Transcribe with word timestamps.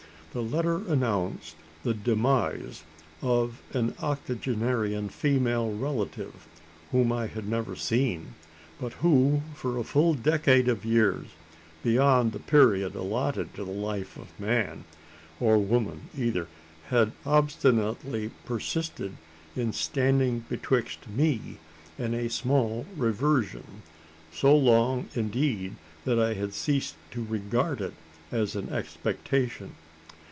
The 0.33 0.41
letter 0.41 0.77
announced 0.87 1.57
the 1.83 1.93
demise 1.93 2.83
of 3.21 3.61
an 3.73 3.93
octogenarian 4.01 5.09
female 5.09 5.73
relative 5.75 6.47
whom 6.91 7.11
I 7.11 7.27
had 7.27 7.45
never 7.49 7.75
seen 7.75 8.35
but 8.79 8.93
who, 9.03 9.41
for 9.53 9.77
a 9.77 9.83
full 9.83 10.13
decade 10.13 10.69
of 10.69 10.85
years, 10.85 11.27
beyond 11.83 12.31
the 12.31 12.39
period 12.39 12.95
allotted 12.95 13.53
to 13.55 13.65
the 13.65 13.71
life 13.73 14.15
of 14.15 14.29
man 14.39 14.85
or 15.41 15.57
women 15.57 16.03
either 16.17 16.47
had 16.87 17.11
obstinately 17.25 18.31
persisted 18.45 19.17
in 19.53 19.73
standing 19.73 20.45
betwixt 20.47 21.09
me 21.09 21.57
and 21.99 22.15
a 22.15 22.29
small 22.29 22.85
reversion 22.95 23.81
so 24.31 24.55
long, 24.55 25.09
indeed, 25.13 25.75
that 26.05 26.19
I 26.19 26.35
had 26.35 26.53
ceased 26.53 26.95
to 27.11 27.21
regard 27.25 27.81
it 27.81 27.95
as 28.31 28.55
an 28.55 28.69
"expectation." 28.69 29.75